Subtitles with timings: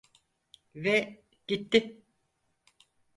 [0.75, 2.03] Ve gitti.